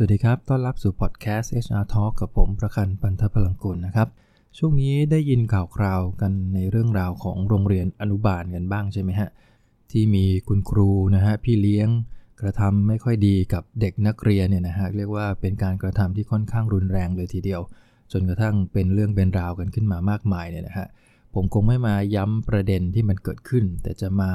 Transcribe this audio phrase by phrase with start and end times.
[0.00, 4.08] สวัสดีครับ ต้อนรับสู่พอดแคสต์ HR Talk กับผมประคันปันทพลังกุลนะครับ
[4.58, 9.28] ช่วงนี้ได้ยินข่าวคราวกันในเรื่องราวของโรงเรียนอนุบาลกันบ้างใช่ไหมฮะ
[9.90, 11.88] ที่มีคุณครูนะฮะพี่เลี้ยง
[12.40, 17.60] กระทำไม่ค่อยดีกับเด็กนักเรียนเนี่ยนะฮะเรียกว่าเป็นการกระทำที่ค่อนข้างรุนแรงเลยทีเดียว
[18.12, 20.86] จนกระทั่งเป็นเรื่องเป็นราวกันขึ้นมามากมายเนี่ยนะฮะ
[21.34, 24.32] ผมคงไม่มาย้ำประเด็นที่มันเกิดขึ้น แต่จะมา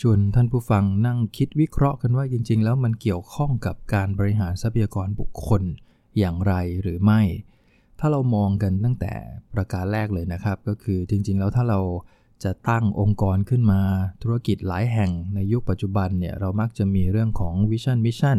[0.00, 5.62] ชวนท่านผู้ฟังนั่งคิดวิเคราะห์กันว่าจริง ๆ แล้วมันเกี่ยวข้องกับการบริหารทรัพยากรบุคคล
[6.18, 7.20] อย่างไรหรือไม่
[7.98, 9.12] ถ้าเรามองกันตั้งแต่
[9.54, 11.80] ประการแรกเลยนะครับ ก็คือจริง ๆ แล้วถ้าเรา
[12.44, 13.80] จะตั้งองค์กรขึ้นมา
[14.22, 18.38] ธุรกิจหลายแห่งในยุคปัจจุบันเนี่ยเรามักจะมีเรื่องของ vision mission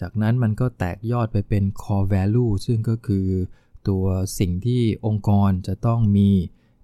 [0.00, 3.26] จากนั้นมันก็แตกยอดไปเป็น core value ซึ่งก็คือ
[3.88, 4.04] ตัว
[4.38, 6.28] สิ่งที่องค์กรจะต้องมี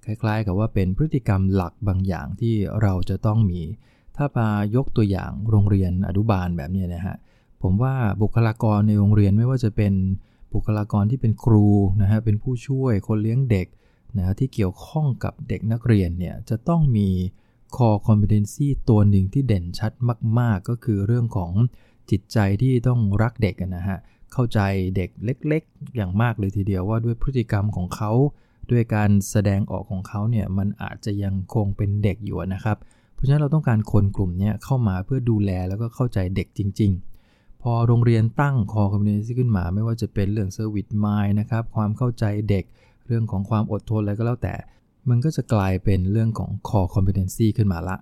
[0.05, 3.63] คล้ายๆ กับว่าเป็นพฤติกรรมหลักบางอย่างที่เราจะต้องมี
[4.19, 7.17] ถ้ามายกตัวอย่างโรงเรียนอนุบาลแบบนี้นะฮะ
[7.63, 9.93] ผมว่าบุคลากรในโรงเรียนไม่ว่าจะเป็น
[10.55, 11.67] บุคลากรที่เป็นครู
[12.03, 13.67] นะฮะ เป็นผู้ช่วยคนเลี้ยงเด็ก
[14.17, 17.09] นะฮะที่เกี่ยวข้องกับเด็กนักเรียนเนี่ยจะต้องมี
[17.77, 19.93] core competency ตัวหนึ่งที่เด่นชัด
[20.39, 21.53] มาก ๆ ก็คือเรื่องของ
[22.11, 23.99] จิตใจที่ต้องรักเด็กนะฮะ
[24.33, 24.61] เข้าใจ
[24.97, 28.13] เด็กเล็ก ๆ อย่างมากเลยทีเดียวว่าด้วยพฤติกรรมของเขา
[28.71, 32.79] ด้วยการแสดงออกของเขาเนี่ยมันอาจจะยังคงเป็นเด็กอยู่นะครับ
[33.19, 36.93] เพราะฉะนั้นเราต้องการคนกลุ่มนี้เข้ามาเพื่อดูแลแล้วก็เข้าใจเด็กจริง
[37.27, 42.65] ๆ พอโรงเรียนตั้ง core competency ขึ้นมา ไม่ว่าจะเป็นเรื่อง service mind นะครับความเข้าใจเด็ก
[43.07, 44.55] เรื่องของความอดทนอะไรก็แล้วแต่
[45.09, 47.97] มันก็จะกลายเป็นเรื่องของ core competency ขึ้นมาละ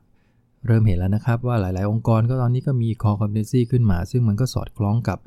[0.67, 5.19] เริ่มเห็นแล้วนะครับว่าหลาย ๆ องค์กรก็ตอนนี้ก็มี core competency ขึ้นมา ซึ่งมันก็สอดคล้องกับ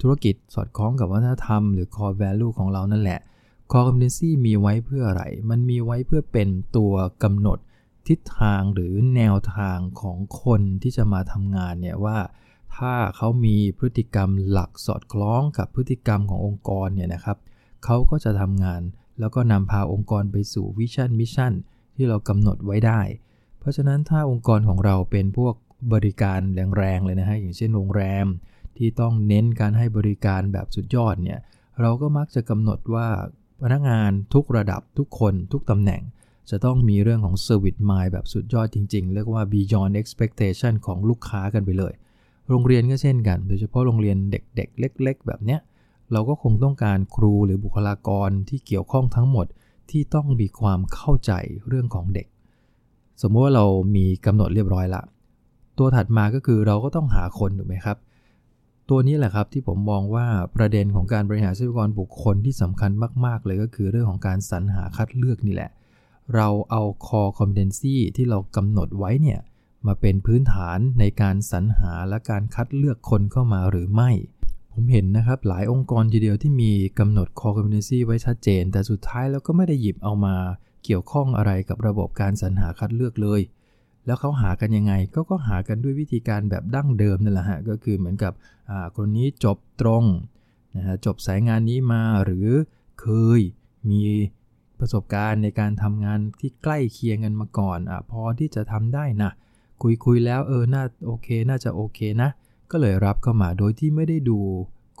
[0.00, 3.20] ธุรกิจ สอดคล้องกับวัฒนธรรม หรือ core value ของเรานั่นแหละ
[3.70, 7.58] core competency มีไว้เพื่ออะไร มันมีไว้เพื่อเป็นตัวกำหนด
[8.08, 12.18] ทิศทางหรือแนวทางของคนที่จะมาทำงานเนี่ยว่า
[12.76, 17.38] ถ้าเขามีพฤติกรรมหลักสอดคล้องกับพฤติกรรมขององค์กรเนี่ยนะครับ
[17.84, 18.82] เขาก็จะทำงาน
[19.20, 21.52] แล้วก็นำพาองค์กรไปสู่ vision mission
[21.96, 23.00] ที่เรากำหนดไว้ได้
[23.58, 25.54] เพราะฉะนั้นถ้าองค์กรของเราเป็นพวก
[25.92, 26.40] บริการ
[26.76, 28.26] แรงๆเลยนะฮะอย่างเช่นโรงแรม
[28.76, 31.38] ที่ต้องเน้นการให้บริการแบบสุดยอดเนี่ย
[31.80, 33.08] เราก็มักจะกำหนดว่า
[33.62, 36.02] พนักงานทุกระดับทุกคนทุกตำแหน่ง
[36.50, 41.92] จะต้องมีเรื่องของ Service Mind แบบสุดยอดจริง ๆ เรียกว่า Beyond Expectation ของลูกค้ากันไปเลย
[42.48, 45.60] โรงเรียนก็เช่นกัน โดยเฉพาะโรงเรียนเด็ก ๆ เล็ก ๆ แบบเนี้ย
[46.12, 49.46] เราก็คงต้องการครูหรือบุคลากรที่เกี่ยวข้องทั้งหมด
[49.90, 51.32] ที่ต้องมีความเข้าใจ
[51.68, 52.26] เรื่องของเด็ก
[53.22, 55.02] สมมติว่าเรามีกำหนดเรียบร้อยละ
[55.78, 57.96] ตัวถัดมาก็คือเราก็ต้องหาคนถูกไหมครับ
[58.88, 60.26] ตัวนี้แหละครับที่ผมมองว่า
[60.56, 62.90] ประเด็นของการบริหารทรัพยากรบุคคลที่สำคัญ
[63.26, 65.70] มาก ๆ เลยก็คือเรื่องของการสรรหาคัดเลือกนี่แหละ
[66.34, 69.40] เราเอา core competency ที่เรากำหนดไว้เนี่ย
[69.86, 74.10] มาเป็นพื้นฐานในการสรรหาและการคัดเลือกคนเข้ามาหรือไม่
[74.72, 80.36] ผมเห็นนะครับหลายองค์กรทีเดียวที่มีกำหนด core competency ไว้ชัดเจน แต่สุดท้ายแล้วก็ไม่ได้หยิบเอามา
[80.84, 83.40] เกี่ยวข้องอะไรกับระบบการสรรหาคัดเลือกเลย
[84.06, 88.32] แล้วเขาหากันยังไงก็ก็หากันด้วยวิธีการแบบดั้งเดิมนั่นแหละฮะก็คือเหมือนกับ
[88.96, 90.04] คนนี้จบตรง
[90.76, 92.48] นะฮะจบสายงานนี้มาหรือ
[93.00, 93.06] เค
[93.38, 93.40] ย
[93.90, 94.02] มี
[94.80, 99.30] ประสบการณ์ในการทำงานที่ใกล้เคียงกันมาก่อนอะพอที่จะทำได้นะ
[99.82, 102.30] คุยคุยแล้วเออน่าโอเค น่าจะโอเคนะ
[102.70, 104.38] ก็เลยรับเข้ามาโดยที่ไม่ได้ดู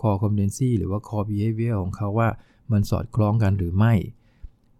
[0.00, 2.28] core competency หรือว่า core behavior ของเขาว่า
[2.72, 3.94] มันสอดคล้องกันหรือไม่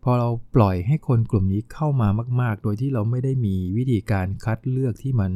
[0.02, 2.08] พอเราปล่อยให้คนกลุ่มนี้เข้ามา
[2.40, 5.32] มาก ๆ โดยที่เราไม่ได้มีวิธีการคัดเลือกที่มัน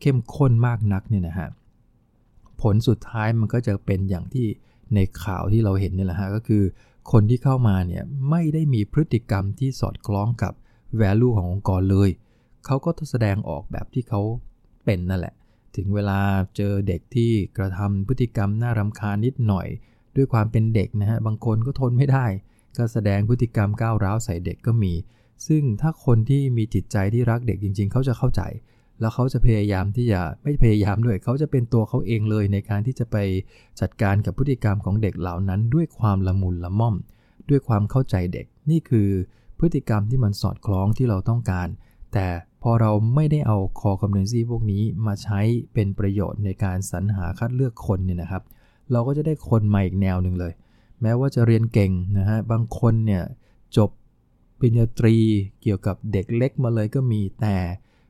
[0.00, 1.48] เข้มข้นมากนักเนี่ยนะฮะ
[2.62, 4.46] ผลสุดท้ายมันก็จะเป็นอย่างที่
[4.94, 6.62] ในข่าวที่เราเห็นนี่แหละฮะก็คือ
[7.12, 10.52] คนที่เข้ามาเนี่ยไม่ได้มีพฤติกรรมที่สอดคล้องกับ
[11.00, 12.10] value ขององค์กรเลย
[12.66, 14.20] เขาก็แสดงออกแบบที่เขา
[14.84, 15.34] เป็นนั่นแหละ
[15.76, 16.18] ถึงเวลา
[16.56, 19.68] เจอเด็กที่กระทำพฤติกรรมน่ารำคาญนิดหน่อย
[20.16, 22.26] ด้วยความเป็นเด็กนะฮะ บางคนก็ทนไม่ได้
[22.76, 24.92] ก็แสดงพฤติกรรมก้าวร้าวใส่เด็กก็มี
[25.46, 28.42] ซึ่งถ้าคนที่มีจิตใจที่รักเด็กจริง ๆ เขาจะเข้าใจ
[29.00, 33.16] แล้วเขาจะพยายามที่จะไม่พยายามด้วย เขาจะเป็นตัวเขาเองเลยในการที่จะไป
[33.80, 36.94] จัดการกับพฤติกรรมของเด็กเหล่านั้น ด้วยความละมุนละม่อม
[37.50, 39.08] ด้วยความเข้าใจเด็กนี่คือ
[39.58, 41.68] พฤติกรรมที่มันสอดคล้องที่เราต้องการ
[42.12, 42.26] แต่
[42.62, 45.40] พอเราไม่ได้เอาคอคอมเ p นซีพวกนี้มาใช้
[45.74, 48.42] เป็นประโยชน์ในการสรรหาคัดเลือกคนเนี่ยนะครับ
[48.92, 50.52] เราก็จะได้คนมาอีกแนวหนึ่งเลย
[51.02, 53.22] แม้ว่าจะเรียนเก่งนะฮะบางคนเนี่ย
[53.76, 53.90] จบ
[54.58, 55.16] ปริญญาตรี
[55.62, 57.56] เกี่ยวกับเด็กเล็กมาเลยก็มีแต่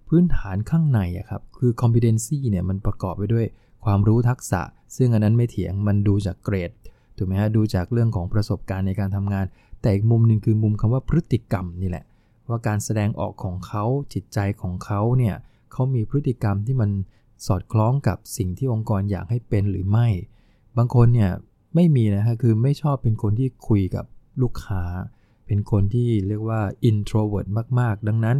[0.08, 3.46] พื้นฐานข้างในอะครับ คือ competency เนี่ยมันประกอบไปด้วย
[3.84, 4.62] ความรู้ทักษะ
[4.96, 6.70] ซึ่งอันนั้นไม่เถียงมันดูจากเกรด
[7.16, 9.46] ถูกไหมฮะดูจากเรื่องของประสบการณ์ในการทำงาน
[9.80, 12.04] แต่อีกมุมหนึ่งคือมุมคำว่าพฤติกรรมนี่แหละ
[12.48, 13.84] ว่าการแสดงออกของเขา
[14.14, 15.34] จิตใจของเขาเนี่ย
[15.72, 16.90] เขามีพฤติกรรมที่มัน
[17.46, 20.08] สอดคล้องกับสิ่งที่องค์กรอยากให้เป็นหรือไม่
[20.76, 21.30] บางคนเนี่ย
[21.74, 24.04] ไม่มีนะฮะคือไม่ชอบเป็นคนที่คุยกับ
[24.42, 24.82] ลูกค้า
[25.46, 27.48] เป็นคนที่เรียกว่า introvert
[27.80, 28.38] มาก ๆ ดังนั้น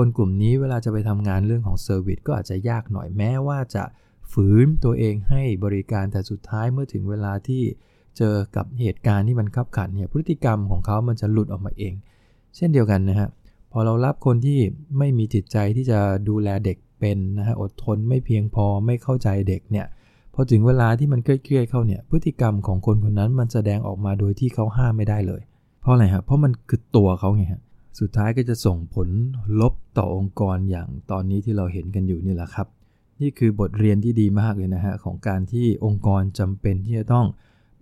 [0.00, 3.84] คนกลุ่มนี้เวลาจะไปทำงานเรื่องของ Service ก็อาจจะยากหน่อยแม้ว่าจะ
[4.32, 7.62] ฝืนตัวเองให้บริการแต่สุดท้ายเมื่อถึงเวลาที่
[8.18, 11.94] เจอกับเหตุการณ์ที่มันขับขันเนี่ยพฤติกรรมของเขามันจะหลุดออกมาเอง
[12.56, 13.28] เช่นเดียวกันนะฮะ
[13.72, 14.58] พอเรารับคนที่
[14.98, 15.98] ไม่มีจิตใจที่จะ
[16.28, 19.86] ดูแลเด็กเป็นนะฮะอดทนไม่เพียงพอไม่เข้าใจเด็กเนี่ย
[20.34, 25.42] พอถึงเวลาที่มันเครียดๆเข้าเนี่ยพฤติกรรมของคนคนนั้นมันแสดงออกมาโดยที่เขาห้ามไม่ได้เลย
[25.80, 27.62] เพราะอะไรครับเพราะมันคือตัวเขาไงฮะ
[27.98, 29.08] สุดท้ายก็จะส่งผล
[29.60, 32.66] ลบต่อองค์กรอย่างตอนนี้ที่เราเห็นกันอยู่นี่แหละครับ
[33.20, 37.26] นี่คือบทเรียนที่ดีมากเลยนะฮะ ของการที่องค์กรจำเป็นที่จะต้อง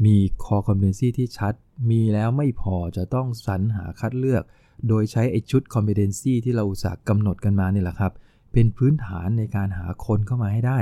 [0.05, 1.55] มี core competency ที่ชัด
[1.91, 4.43] มีแล้วไม่พอจะต้องสรรหาคัดเลือก
[4.89, 8.13] โดยใช้ไอชุด competency ที่เราอุตส่าห์กำหนดกันมานี่แหละครับ
[8.53, 10.79] เป็นพื้นฐานในการหาคนเข้ามาให้ได้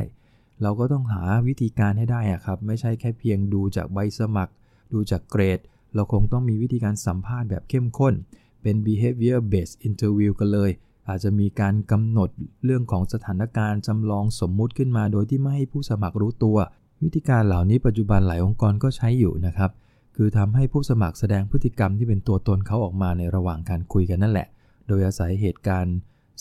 [0.63, 4.53] เราก็ต้องหาวิธีการให้ได้อะครับ ไม่ใช่แค่เพียงดูจากใบสมัคร
[4.93, 5.61] ดูจากเกรด
[5.95, 8.15] เราคงต้องมีวิธีการสัมภาษณ์แบบเข้มข้น
[8.65, 10.71] เป็น behavior based interview กันเลย
[11.09, 12.31] อาจจะมีการกำหนด
[12.65, 16.57] เรื่องของสถานการณ์จำลองสมมุติขึ้นมา โดยที่ไม่ให้ผู้สมัครรู้ตัว
[17.03, 19.71] วิธีการเหล่านี้ปัจจุบันหลายองค์กรก็ใช้อยู่นะครับ
[20.17, 24.47] คือทำให้ผู้สมัครแสดงพฤติกรรมที่เป็นตัวตนเขาออกมาในระหว่างการคุยกันนั่นแหละ
[24.89, 25.97] โดยอาศัยเหตุการณ์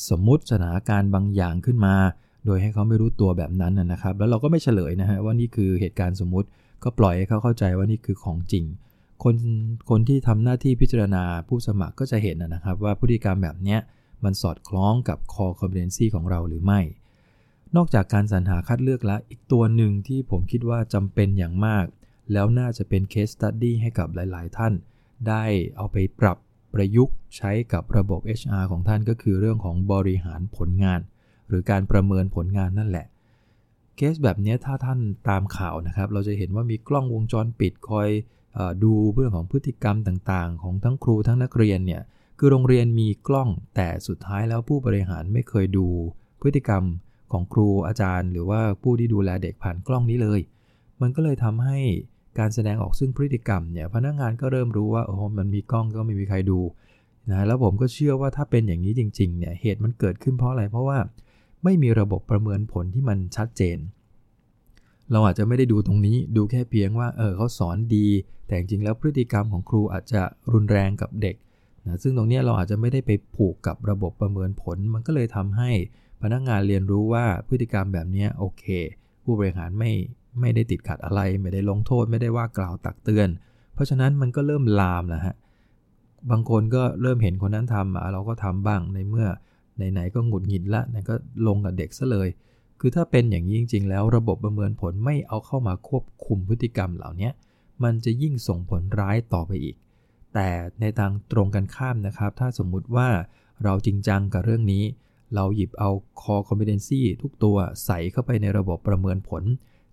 [0.09, 1.95] สมมุติสถานการณ์บางอย่างขึ้นมา
[2.45, 6.47] โดยให้เขาไม่รู้ตัวแบบนั้นนะครับ แล้วเราก็ไม่เฉลยนะฮะว่านี่คือเหตุการณ์สมมุติ
[6.83, 8.65] ก็ปล่อยให้เขาเข้าใจว่านี่คือของจริง
[9.23, 9.35] คน
[9.89, 13.77] คนที่ทำหน้าที่พิจารณาผู้สมัครก็จะเห็นนะครับ ว่าพฤติกรรมแบบนี้
[14.23, 16.81] มันสอดคล้องกับ core competency ของเราหรือไม่
[17.75, 21.85] นอกจากการสรรหาคัดเลือกแล้วอีกตัวหนึ่งที่ผมคิดว่าจำเป็นอย่างมาก
[22.33, 24.73] แล้วน่าจะเป็นเคสตัดดี้ให้กับหลาย ๆ ท่าน
[25.27, 25.43] ได้
[25.77, 26.37] เอาไปปรับ
[26.73, 30.99] ประยุกต์ใช้กับระบบ HR ของท่านก็คือเรื่องของบริหารผลงาน
[31.47, 33.07] หรือการประเมินผลงานนั่นแหละ
[33.95, 34.99] เคสแบบนี้ถ้าท่าน
[35.29, 38.09] ตามข่าวนะครับ เราจะเห็นว่ามีกล้องวงจรปิดคอย
[38.83, 42.01] ดูเรื่องของพฤติกรรมต่างๆ ของทั้งครูทั้งนักเรียนเนี่ย
[42.39, 45.87] คือโรงเรียนมีกล้องแต่สุดท้ายแล้วผู้บริหารไม่เคยดู
[46.41, 46.83] พฤติกรรม
[47.31, 50.39] ของครูอาจารย์ หรือว่าผู้ที่ดูแลเด็กผ่านกล้องนี้เลย
[51.01, 51.77] มันก็เลยทำให้
[52.39, 56.59] การแสดงออกซึ่งพฤติกรรมเนี่ยพนักงานก็เริ่มรู้ว่าโอ้มันมีกล้องก็ไม่มีใครดู
[57.31, 60.97] นะแล้วผมก็เชื่อว่าถ้าเป็นอย่างนี้จริงๆเนี่ยเหตุมันเกิดขึ้นเพราะอะไรเพราะว่า
[61.63, 63.77] ไม่มีระบบประเมินผลที่มันชัดเจน
[65.11, 68.07] เราอาจจะไม่ได้ดูตรงนี้ดูแค่เพียงว่าเออเขาสอนดี
[68.47, 70.21] แต่จริงๆแล้วพฤติกรรมของครูอาจจะ
[70.53, 71.35] รุนแรงกับเด็ก
[71.85, 75.71] นะซึ่งตรงนี้เราอาจจะไม่ได้ไปผูกกับระบบประเมินผล มันก็เลยทำให้
[76.21, 78.63] พนักงานเรียนรู้ว่าพฤติกรรมแบบนี้โอเค
[79.23, 79.91] ผู้บริหารไม่
[80.39, 83.29] ไม่ได้ติดขัดอะไร ไม่ได้ลงโทษ ไม่ได้ว่ากล่าวตักเตือน
[83.73, 85.35] เพราะฉะนั้นมันก็เริ่มลามนะฮะ
[86.31, 89.27] บางคนก็เริ่มเห็นคนนั้นทำเราก็ทำบ้างในเมื่อ
[89.91, 91.15] ไหนๆก็หงุดหงิดละไหนก็
[91.47, 92.29] ลงกับเด็กซะเลย
[92.85, 97.29] คือถ้าเป็นอย่างนี้จริง ๆ แล้วระบบประเมินผลไม่เอาเข้ามาควบคุมพฤติกรรมเหล่านี้
[97.83, 99.75] มันจะยิ่งส่งผลร้ายต่อไปอีก
[100.33, 100.49] แต่
[100.79, 103.09] ในทางตรงกันข้ามนะครับ ถ้าสมมุติว่า
[103.63, 104.83] เราจริงจังกับเรื่องนี้
[105.35, 105.89] เราหยิบเอา
[106.21, 109.43] core competency ทุกตัวใส่เข้าไปในระบบประเมินผล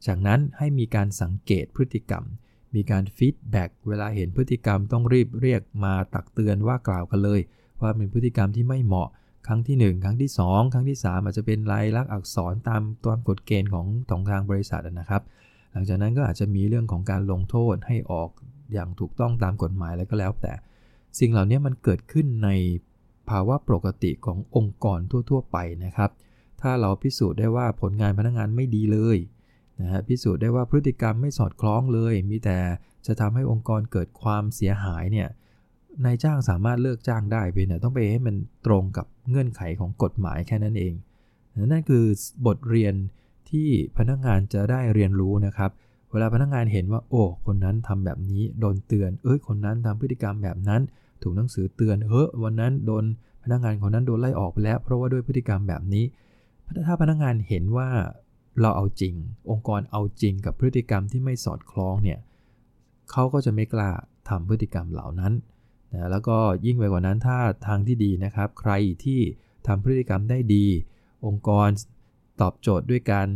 [0.07, 2.25] จากนั้นให้มีการสังเกตพฤติกรรม
[2.75, 7.41] มีการ feedback เวลาเห็นพฤติกรรมต้องรีบเรียกมาตักเตือนว่ากล่าวกันเลย
[7.81, 9.09] ว่าเป็นพฤติกรรมที่ไม่เหมาะ
[9.51, 15.23] รั้งที่ 1 ครั้งที่ 2 ครั้งที่ 3 อาจจะเป็นลายลักษณ์อักษรตามตามกฎเกณฑ์ของของทางบริษัทนะครับ
[15.73, 18.31] หลังจากนั้นก็อาจจะมีเรื่องของการลงโทษให้ออก
[18.73, 20.53] อย่างถูกต้องตามกฎหมายอะไรก็แล้วแต่
[21.19, 22.51] สิ่งเหล่านี้มันเกิดขึ้นใน
[23.31, 24.99] ภาวะปกติขององค์กร
[25.31, 26.11] ทั่ว ๆ ไปนะครับ
[26.61, 29.19] ถ้าเราพิสูจน์ได้ว่าผลงานพนักงานไม่ดีเลย
[29.81, 32.59] นะฮะพิสูจน์ได้ว่าพฤติกรรมไม่สอดคล้องเลย มีแต่
[33.07, 35.29] จะทำให้องค์กรเกิดความเสียหายเนี่ย
[36.05, 40.95] นายจ้างสามารถเลิกจ้างได้เพียงแต่ต้องไปให้มันตรงกับเงื่อนไขของกฎหมายแค่นั้นเอง
[41.73, 42.05] นั่นคือ
[42.47, 42.95] บทเรียน
[43.51, 45.71] ที่พนักงานจะได้เรียนรู้นะครับ
[46.11, 50.81] เวลาพนักงานเห็นว่า โอ้คนนั้นทำแบบนี้โดนเตือน เอ้ยคนนั้นทำพฤติกรรมแบบนั้น
[51.23, 53.05] ถูกหนังสือเตือนเฮ้ยวันนั้นโดน
[53.45, 56.05] พนักงานคนนั้นโดนไล่ออกไปแล้ว เพราะว่าด้วยพฤติกรรมแบบนี้
[56.87, 57.89] ถ้าพนักงานเห็นว่า
[58.61, 59.15] เราเอาจริง
[59.51, 62.19] องค์กรเอาจริงกับพฤติกรรมที่ไม่สอดคล้องเนี่ย
[63.11, 63.91] เขาก็จะไม่กล้า
[64.29, 65.33] ทำพฤติกรรมเหล่านั้น
[65.93, 68.73] นะแล้วก็ยิ่งไปกว่านั้นถ้าทางที่ดีนะครับ ใคร
[69.05, 69.21] ที่
[69.67, 70.67] ทำพฤติกรรมได้ดี
[71.27, 71.69] องค์กร
[72.41, 73.29] ตอบโจทย์ด้วยการ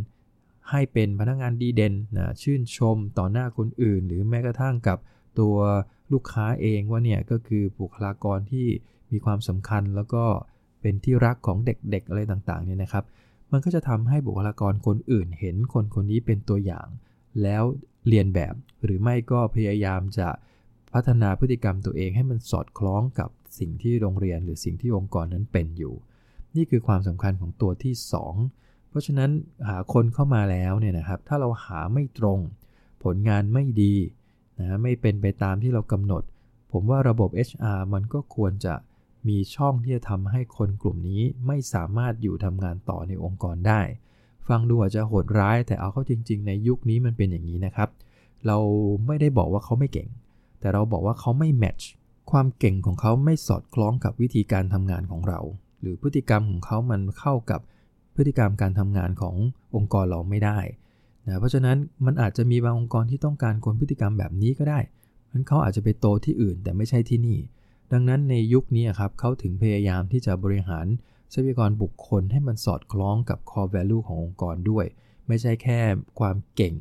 [0.70, 4.98] ให้เป็นพนักงานดีเด่นนะชื่นชมต่อหน้าคนอื่น หรือแม้กระทั่งกับ
[5.40, 5.56] ตัว
[6.12, 8.66] ลูกค้าเองว่าเนี่ยก็คือบุคลากรที่
[9.12, 10.24] มีความสำคัญแล้วก็
[10.80, 13.04] เป็นที่รักของเด็กๆอะไรต่างๆเนี่ยนะครับ
[13.52, 16.86] มันก็จะทำให้บุคลากรคนอื่นเห็นคนคนนี้เป็นตัวอย่าง
[17.42, 17.62] แล้ว
[18.08, 20.28] เรียนแบบหรือไม่ก็พยายามจะ
[20.94, 25.94] พัฒนาพฤติกรรมตัวเองให้มันสอดคล้องกับสิ่งที่โรงเรียนหรือสิ่งที่องค์กรนั้นเป็นอยู่
[26.56, 27.94] นี่คือความสำคัญของตัวที่
[28.42, 29.30] 2 เพราะฉะนั้น
[29.68, 32.38] หาคนเข้ามาแล้วเนี่ยนะครับ ถ้าเราหาไม่ตรง
[33.04, 33.94] ผลงานไม่ดี
[34.58, 36.22] นะไม่เป็นไปตามที่เรากำหนด
[36.72, 38.74] ผมว่าระบบ HR มันก็ควรจะ
[39.28, 43.80] มีช่องที่จะทำให้คนกลุ่มนี้ไม่สามารถอยู่ทำงานต่อในองค์กรได้
[44.48, 47.88] ฟังดูอาจจะโหดร้ายแต่เอาเข้าจริง ๆ ในยุคนี้มันเป็นอย่างนี้นะครับ
[48.46, 48.58] เรา
[49.06, 50.08] ไม่ได้บอกว่าเขาไม่เก่ง
[50.64, 51.88] แต่เราบอกว่าเขาไม่แมทช์
[52.30, 55.40] ความเก่งของเขาไม่สอดคล้องกับวิธีการทำงานของเรา
[55.80, 57.60] หรือพฤติกรรมของเขามันเข้ากับ
[58.16, 59.36] พฤติกรรมการทำงานของ
[59.76, 60.58] องค์กรเราไม่ได้
[61.26, 64.80] นะเพราะฉะนั้นมันอาจจะมีบางองค์กรที่ต้องการคนพฤติกรรมแบบนี้ก็ได้
[65.32, 67.38] นั้นเขาอาจจะไปโตที่อื่นแต่ไม่ใช่ที่นี่
[67.92, 70.86] ดังนั้นในยุคนี้ครับเขาถึงพยายามที่จะบริหาร
[71.32, 74.86] ทรัพยากรบุคคลให้มันสอดคล้องกับ core value ขององค์กรด้วย
[75.28, 75.80] ไม่ใช่แค่
[76.18, 76.74] ความเก่ง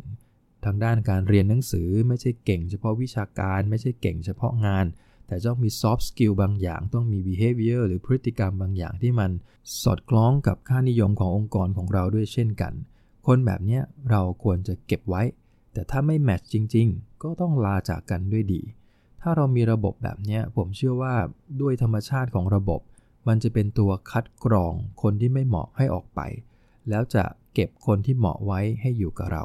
[0.65, 4.86] ทางด้านการเรียนหนังสือไม่ใช่เก่งเฉพาะวิชาการ ไม่ใช่เก่งเฉพาะงาน
[5.27, 9.32] แต่ต้องมี soft skill บางอย่าง ต้องมี behavior หรือพฤติกรรมบางอย่างที่มัน
[9.82, 12.74] สอดคล้องกับค่านิยมขององค์กรของเราด้วยเช่นกัน
[13.27, 13.79] คนแบบนี้
[14.10, 15.24] เราควรจะเก็บไว้
[15.74, 18.62] แต่ถ้าไม่แมทช์จริง ๆ ก็ต้องลาจากกันด้วยดี
[19.22, 21.15] ถ้าเรามีระบบแบบนี้ผมเชื่อว่า
[21.62, 22.82] ด้วยธรรมชาติของระบบ
[23.27, 26.20] มันจะเป็นตัวคัดกรองคนที่ไม่เหมาะให้ออกไป
[26.89, 29.43] แล้วจะเก็บคนที่เหมาะไว้ให้อยู่กับเรา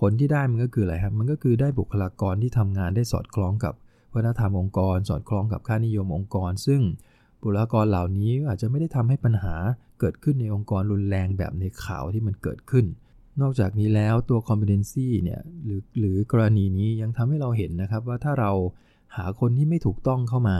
[0.00, 3.74] ผลที่ได้มันก็คืออะไรครับ มันก็คือได้บุคลากรที่ทำงานได้สอดคล้องกับ
[4.12, 6.80] วัฒนธรรมองค์กร สอดคล้องกับค่านิยมองค์กร ซึ่ง
[7.40, 9.54] บุคลากรเหล่านี้อาจจะไม่ได้ทำให้ปัญหา
[10.00, 12.86] เกิดขึ้นในองค์กรรุนแรงแบบในข่าวที่มันเกิดขึ้น
[13.40, 18.52] นอกจากนี้แล้วตัว competency เนี่ยหรือหรือกรณีนี้ยังทำให้เราเห็นนะครับว่าถ้าเรา
[19.16, 20.58] หาคนที่ไม่ถูกต้องเข้ามา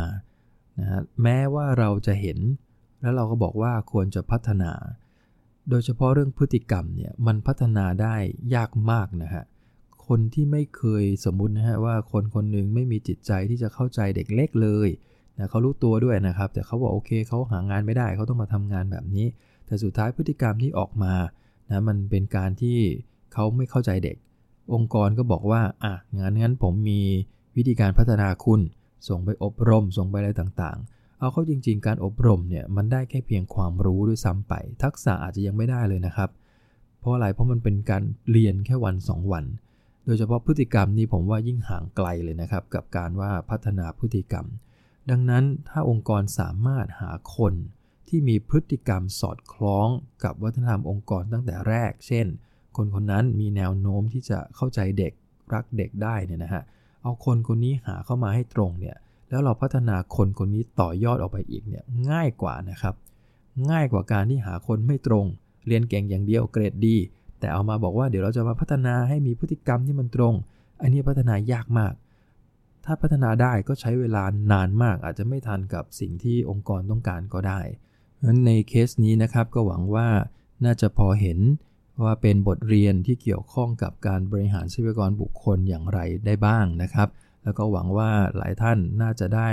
[0.78, 2.38] นะแม้ว่าเราจะเห็น
[3.02, 4.72] แล้วเราก็บอกว่าควรจะพัฒนา
[5.70, 8.14] โดยเฉพาะเรื่องพฤติกรรมเนี่ยมันพัฒนาได้
[8.54, 9.44] ยากมากนะฮะ
[10.06, 14.88] คนที่ไม่เคยสมมุตินะฮะว่าคนคนหนึ่งไม่มีจิตใจที่จะเข้าใจเด็กเล็กเลย
[15.38, 19.26] นะเขารู้ตัวด้วยนะครับ แต่เขาบอกโอเคเขาหางานไม่ได้เขาต้องมาทำงานแบบนี้
[19.66, 21.14] แต่สุดท้ายพฤติกรรมที่ออกมา
[21.70, 22.78] นะมันเป็นการที่
[23.32, 24.16] เขาไม่เข้าใจเด็ก
[24.74, 27.00] องค์กรก็บอกว่าอะงั้นงั้นผมมี
[27.56, 28.60] วิธีการพัฒนาคุณ
[29.08, 36.30] ส่งไปอบรม ส่งไปอะไรต่างๆ เอาเข้าจริง ๆ การอบรมเนี่ยมันได้แค่เพียงความรู้ด้วยซ้ำไป ทักษะอาจจะยังไม่ได้เลยนะครับ
[36.98, 39.44] เพราะอะไรเพราะมันเป็นการเรียนแค่วัน 2 วัน
[40.04, 44.46] โดยเฉพาะพฤติกรรมนี่ผมว่ายิ่งห่างไกลเลยนะครับ กับการว่าพัฒนาพฤติกรรม
[45.10, 47.54] ดังนั้นถ้าองค์กรสามารถหาคน
[48.08, 49.88] ที่มีพฤติกรรมสอดคล้อง
[50.24, 52.26] กับวัฒนธรรมองค์กรตั้งแต่แรก เช่น
[52.76, 55.12] คนคนนั้นมีแนวโน้มที่จะเข้าใจเด็ก
[55.54, 56.62] รักเด็กได้เนี่ยนะฮะ
[57.02, 58.96] เอาคนคนนี้หาเข้ามาให้ตรงเนี่ย
[59.30, 62.94] แล้วเราพัฒนาคนคนนี้ต่อยอดออกไปอีกเนี่ยง่ายกว่านะครับ
[63.70, 65.26] ง่ายกว่าการที่หาคนไม่ตรง
[65.66, 66.96] เรียนเก่งอย่างเดียวเกรดดี
[67.40, 70.34] แต่เอามาบอกว่าเดี๋ยวเราจะมาพัฒนาให้มีพฤติกรรมที่มันตรง
[70.80, 71.94] อันนี้พัฒนายากมาก
[72.84, 77.60] ถ้าพัฒนาได้ก็ใช้เวลานานมาก อาจจะไม่ทันกับสิ่งที่องค์กรต้องการก็ได้
[78.24, 80.08] นั้นในเคสนี้นะครับก็หวังว่า
[80.64, 81.38] น่าจะพอเห็น
[82.04, 87.08] ว่าเป็นบทเรียนที่เกี่ยวข้องกับการบริหารทรัพยากรบุคคลอย่างไรได้บ้างนะครับ
[87.46, 89.50] แล้วก็หวังว่าหลายท่านน่าจะได้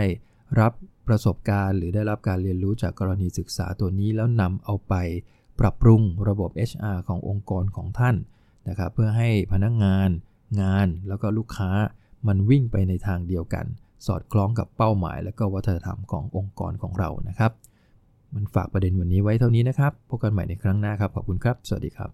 [0.60, 0.74] รับ
[1.08, 4.94] ประสบการณ์หรือได้รับการเรียนรู้จากกรณีศึกษาตัวนี้ แล้วนำเอาไป
[5.60, 8.16] ปรับปรุงระบบ HR ขององค์กรของท่าน
[8.70, 10.10] นะครับเพื่อให้พนักงงาน
[10.62, 11.72] งานแล้วก็ลูกค้า
[12.28, 13.66] มันวิ่งไปในทางเดียวกัน
[14.06, 17.52] สอดคล้องกับเป้าหมาย และก็วัฒนธรรมขององค์กรของเรานะครับ
[18.34, 22.14] มันฝากประเด็นวันนี้ไว้เท่านี้นะครับพบกันใหม่ในครั้งหน้าครับขอบคุณครับ สวัสดีครับ